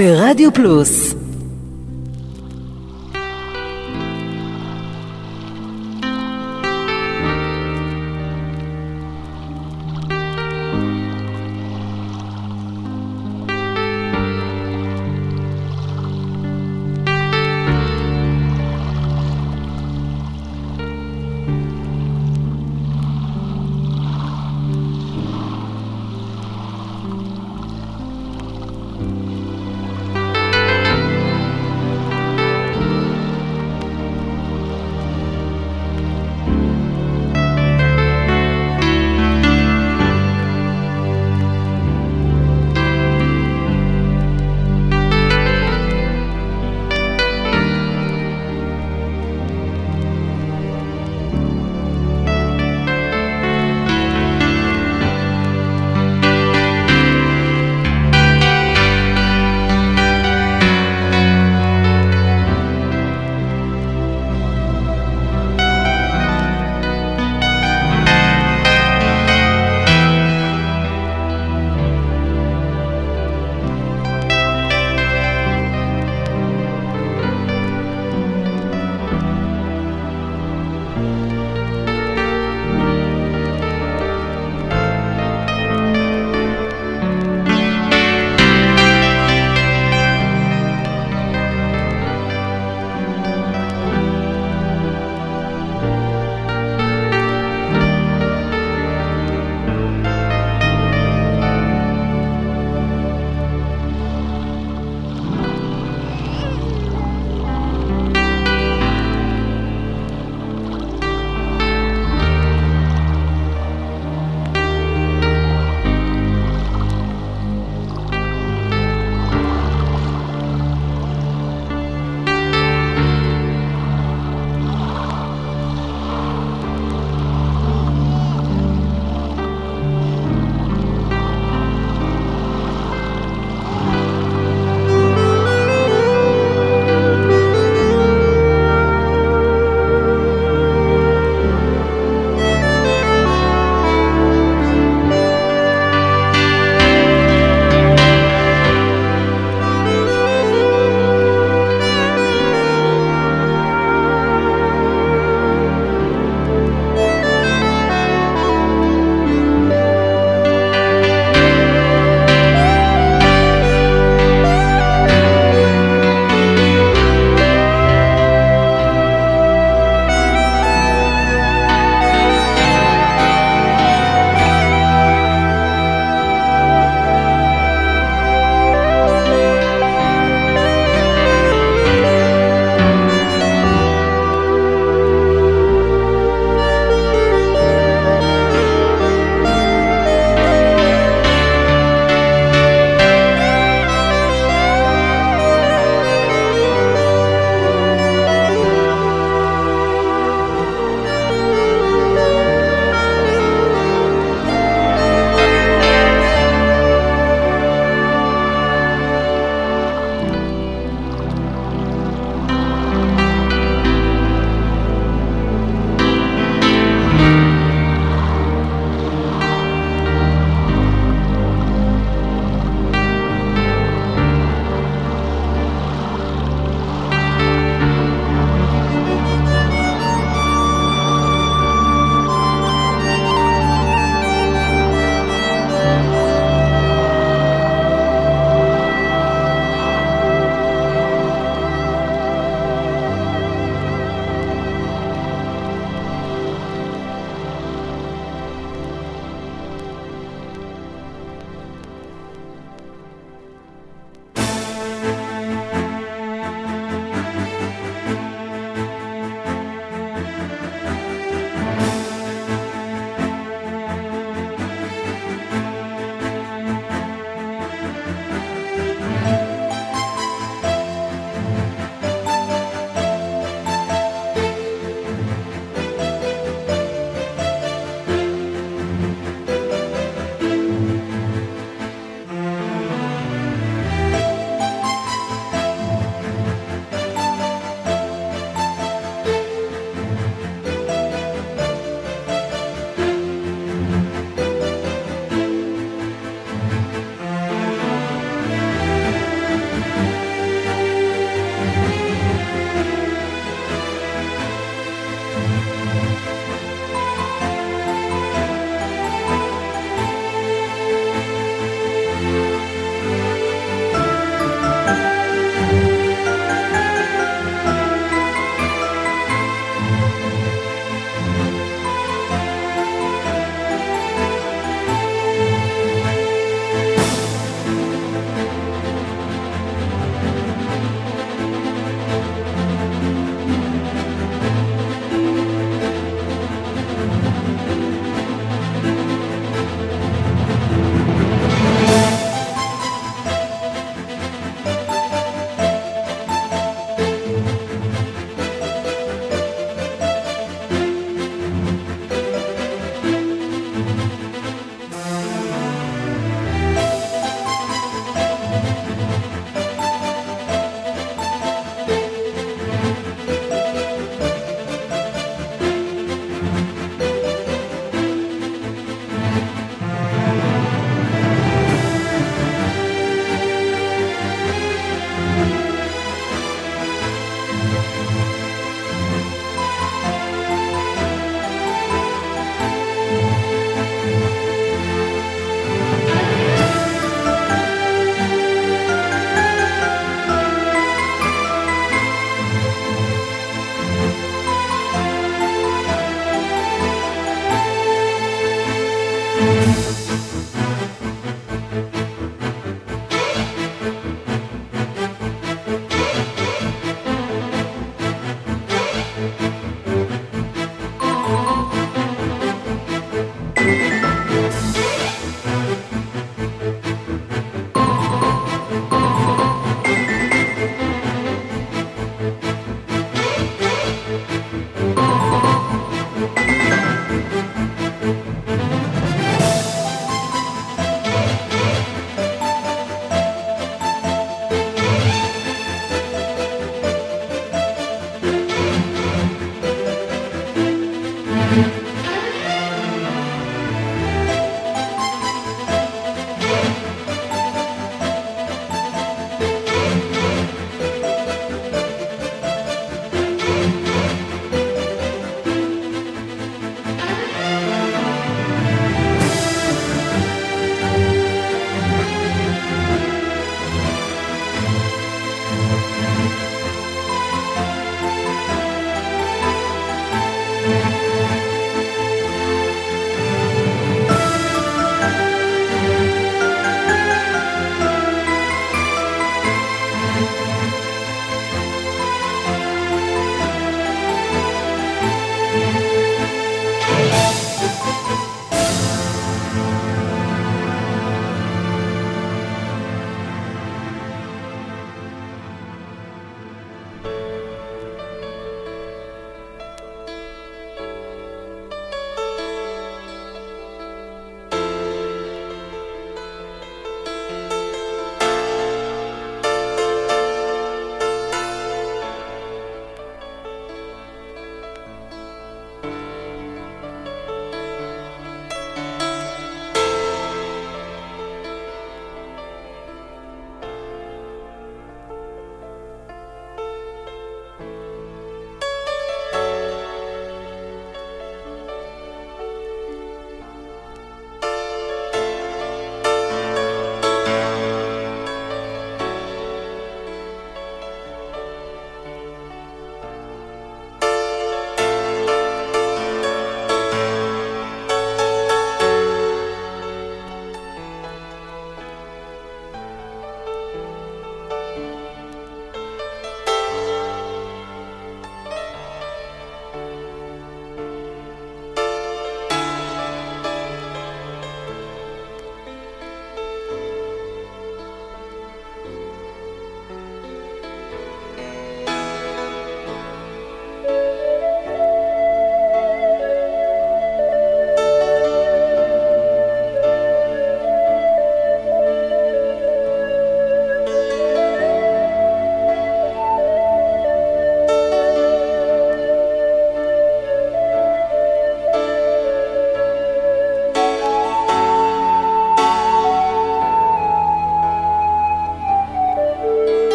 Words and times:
ברדיו 0.00 0.52
פלוס 0.54 1.14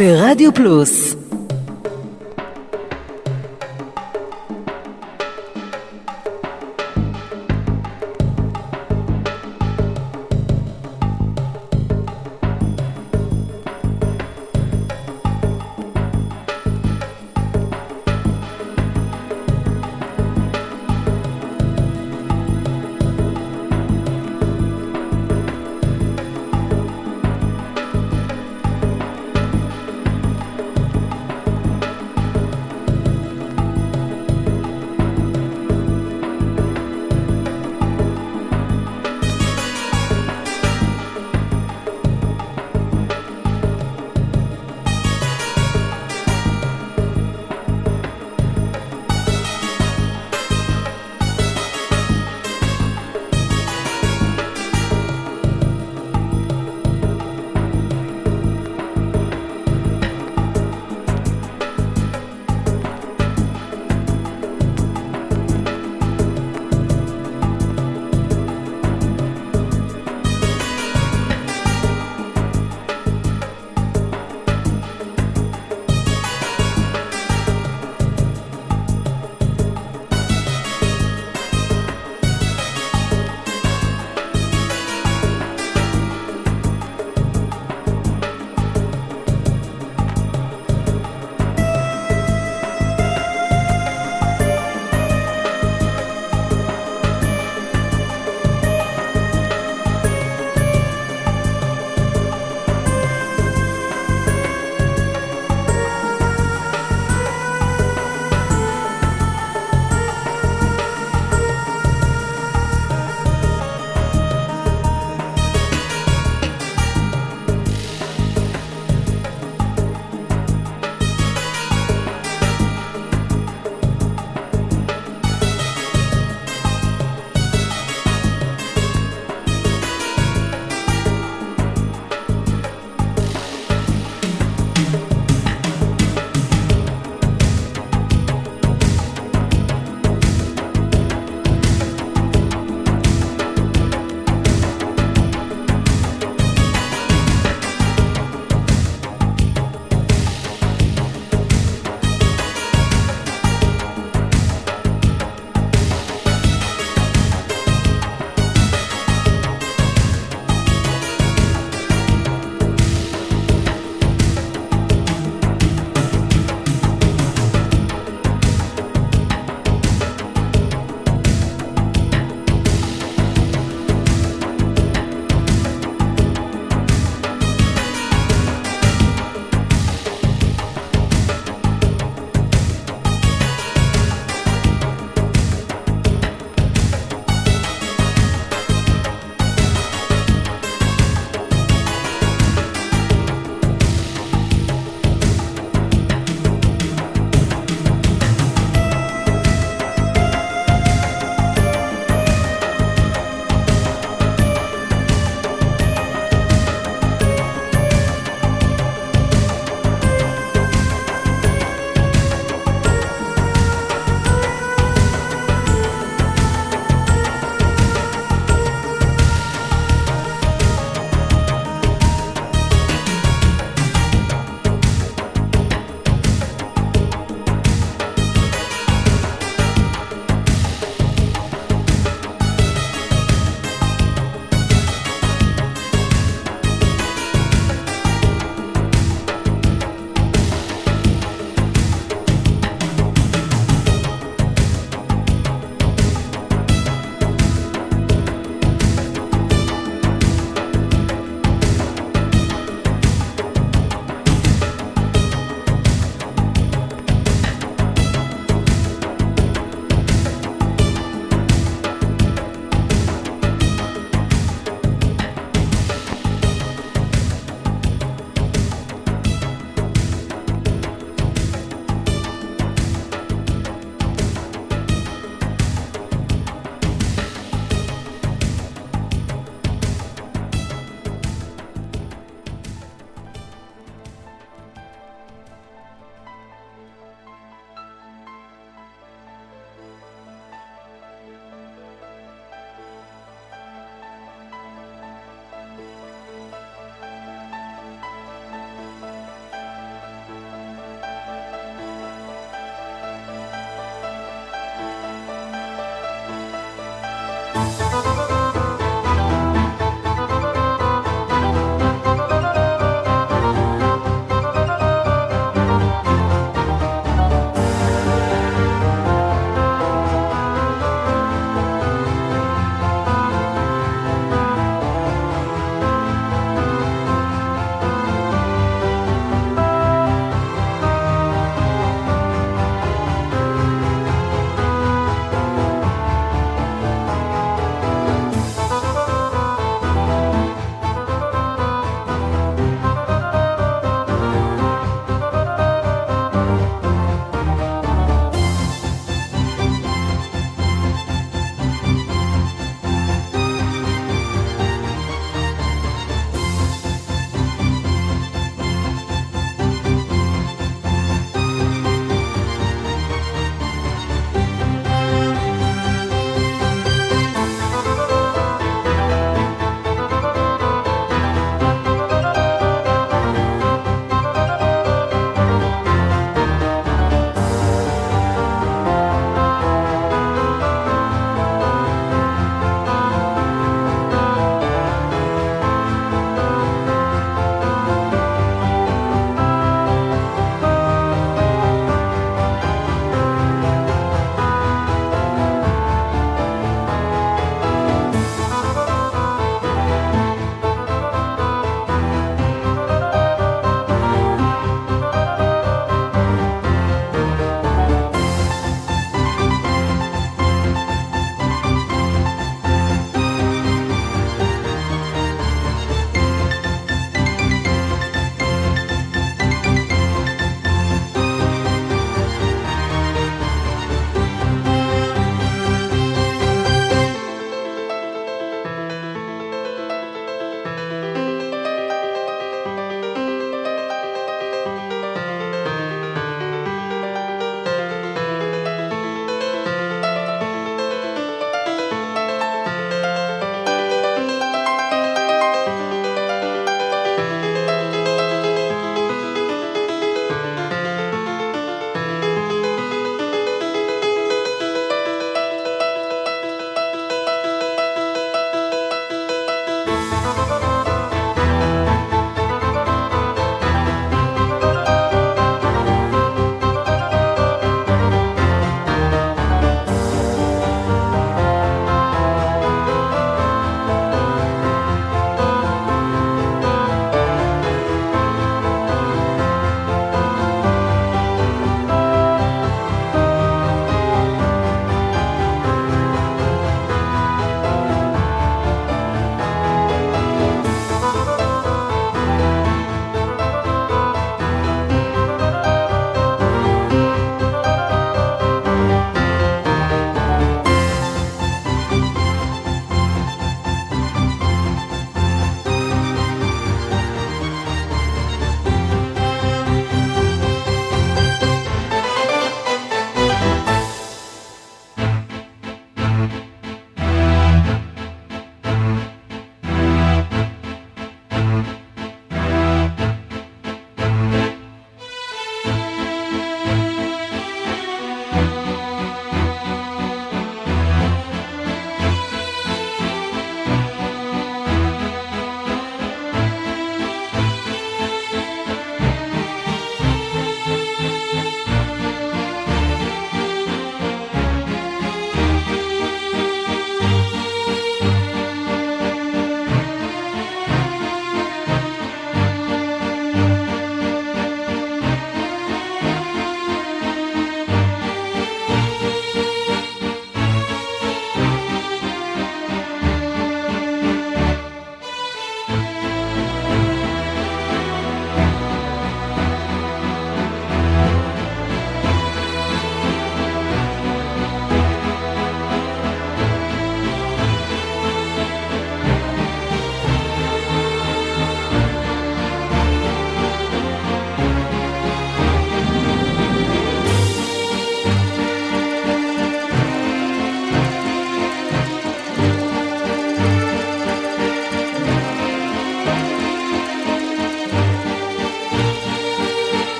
ברדיו 0.00 0.54
פלוס 0.54 1.16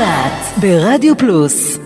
השבת 0.00 0.58
ברדיו 0.60 1.18
פלוס, 1.18 1.78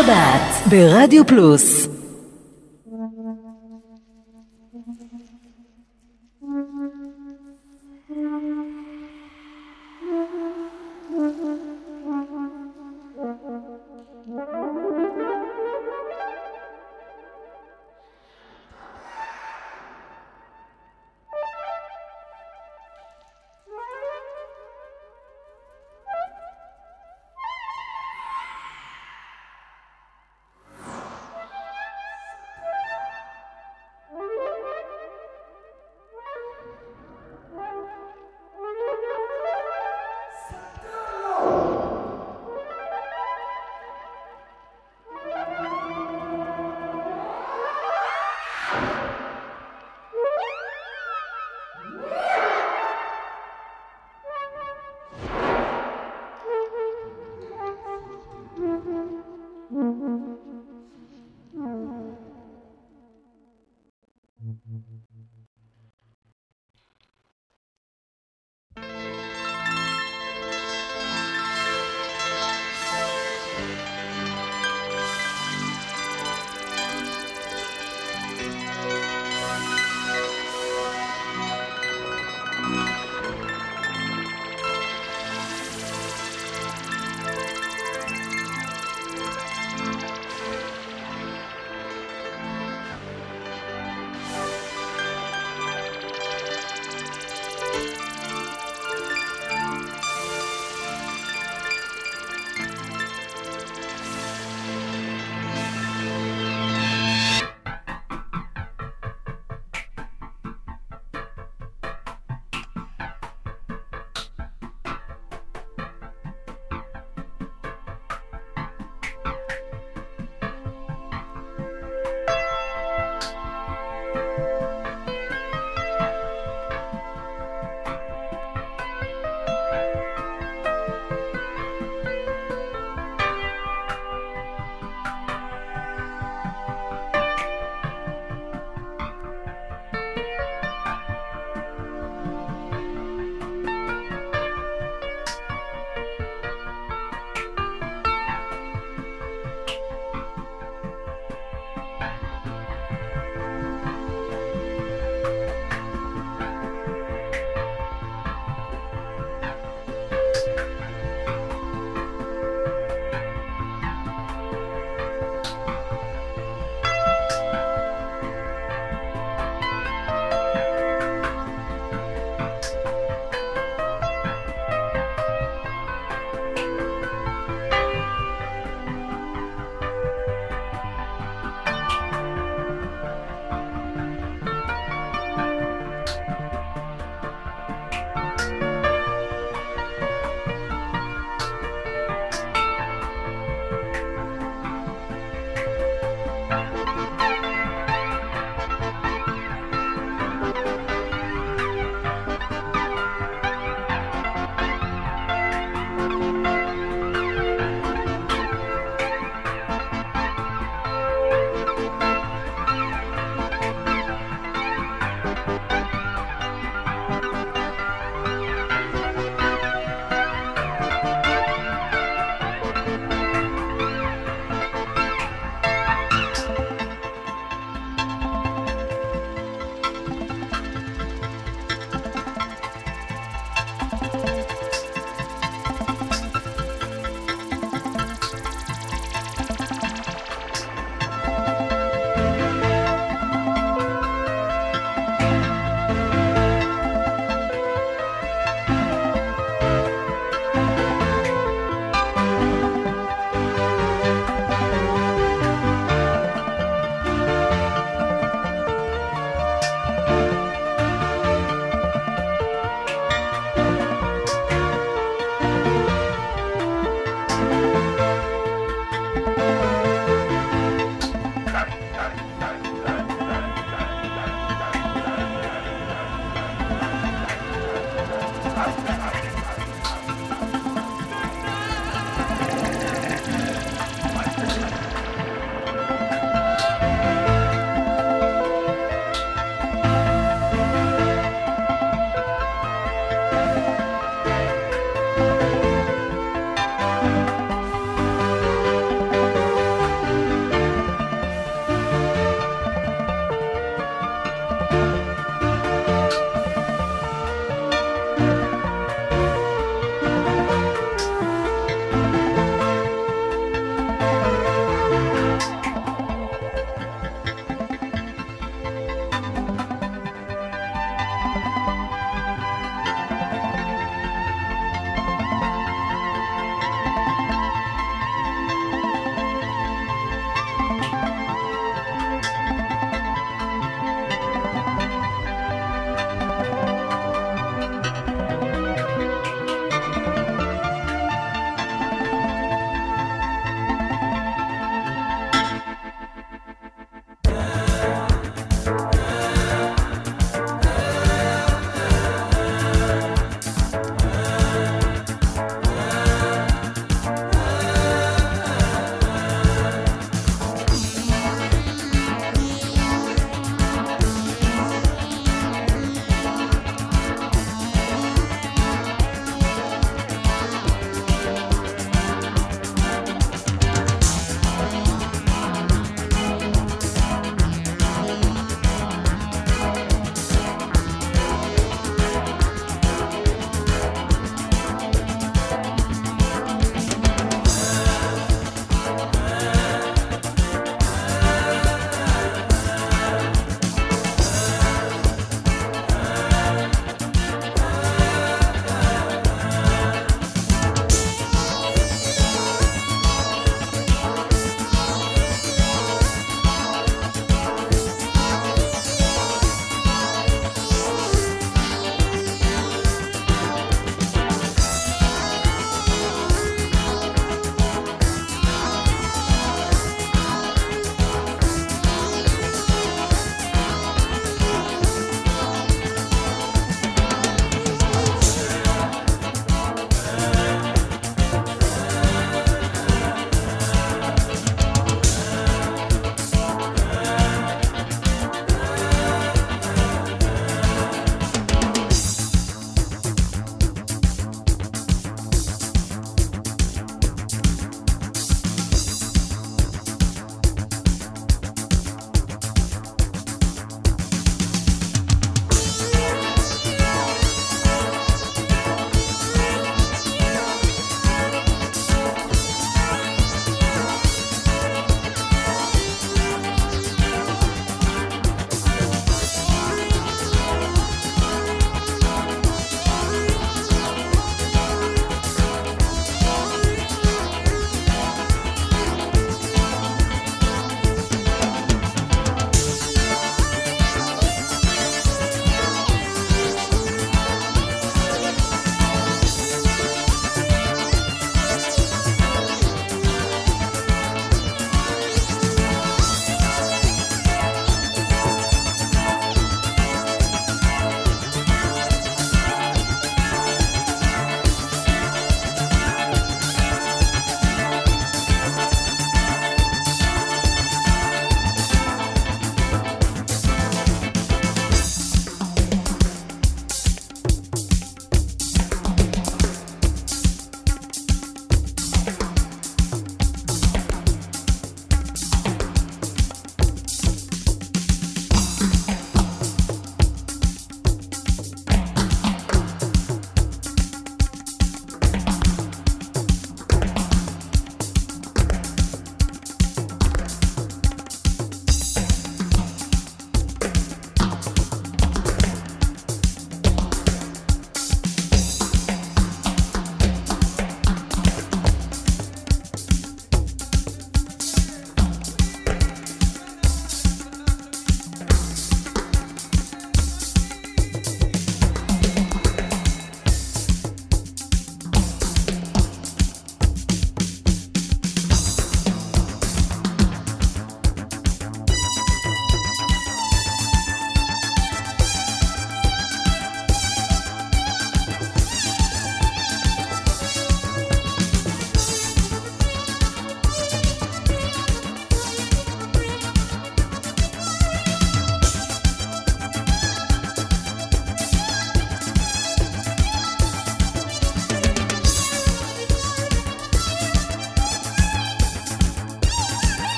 השבת 0.00 0.68
ברדיו 0.70 1.26
פלוס 1.26 1.83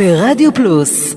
ברדיו 0.00 0.54
פלוס 0.54 1.14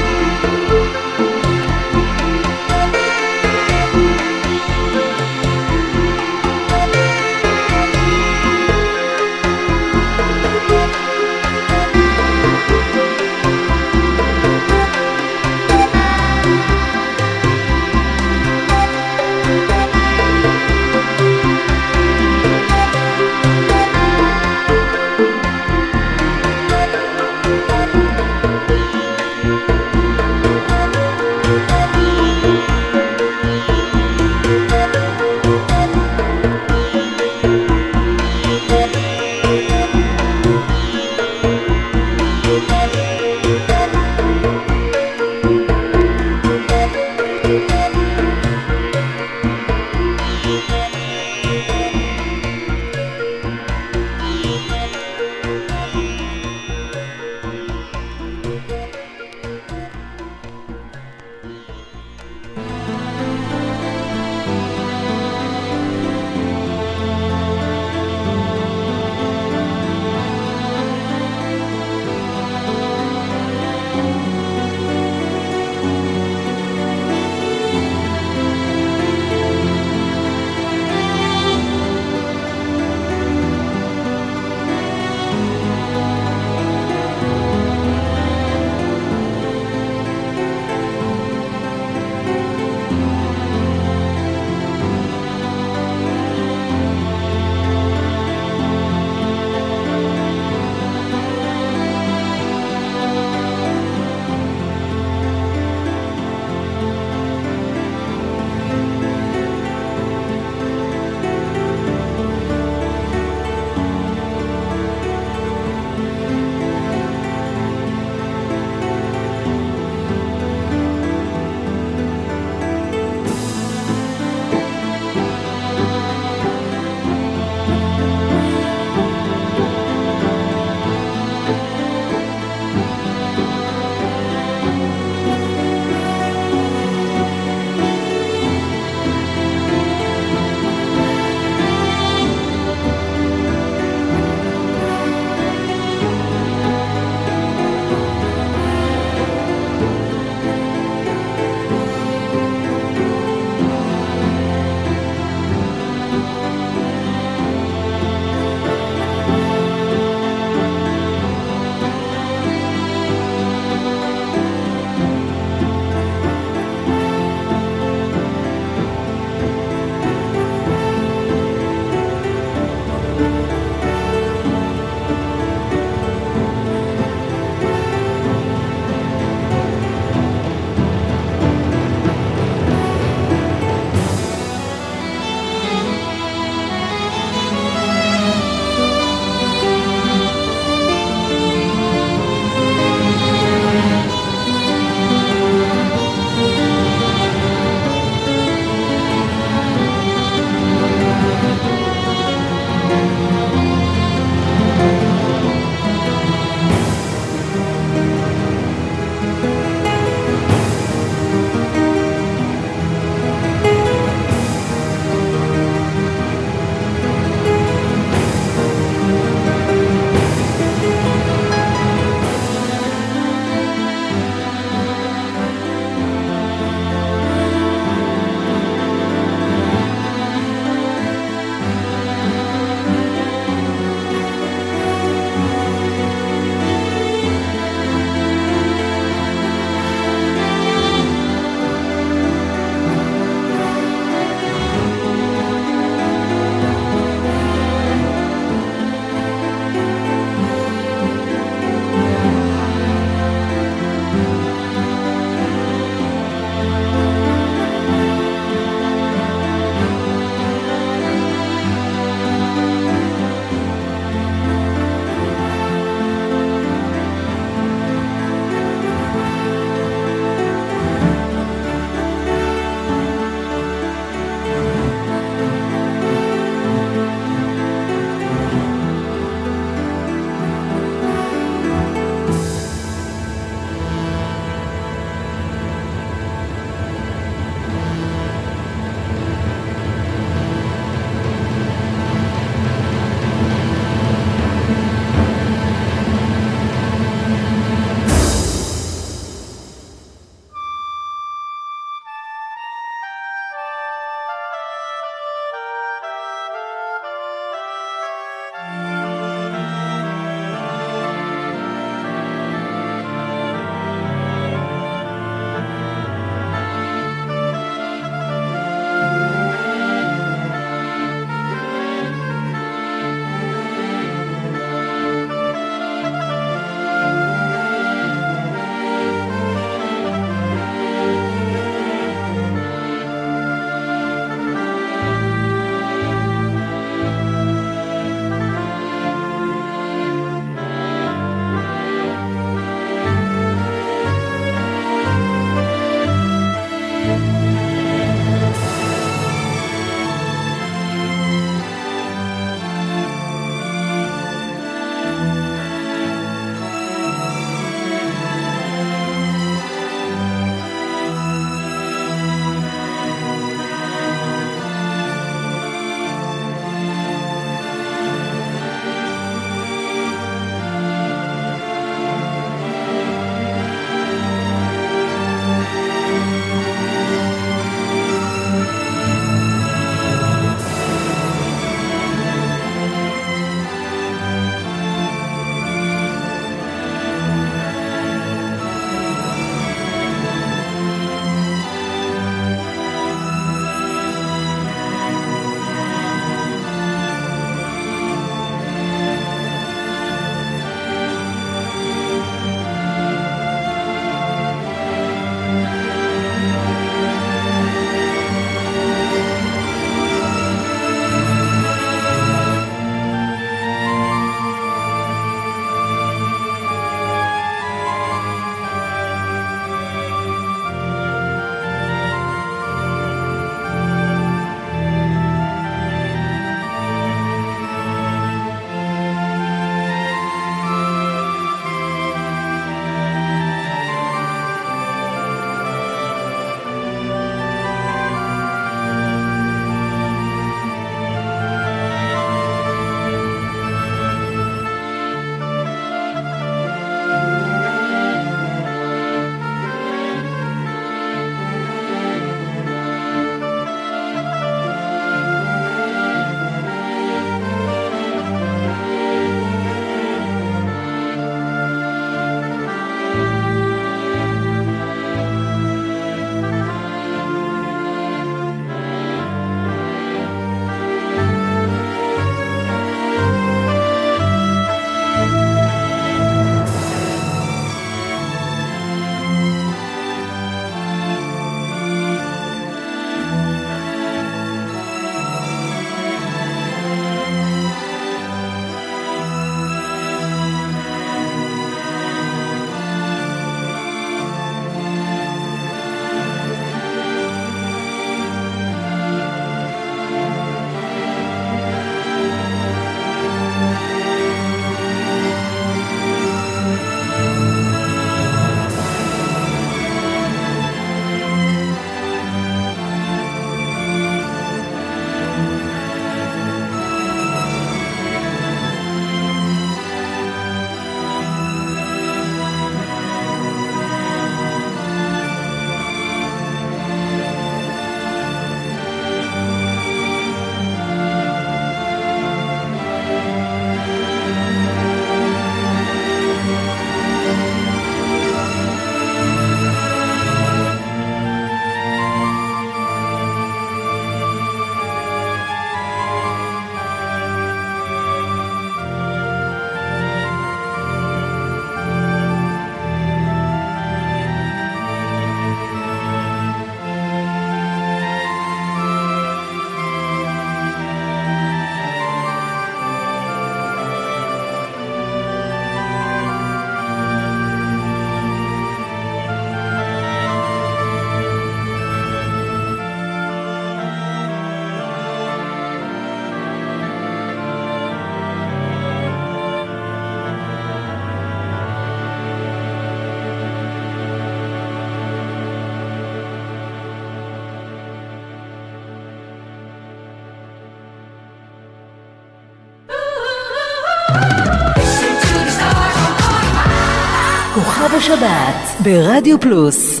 השבת 598.13 598.83
ברדיו 598.83 599.39
פלוס 599.39 600.00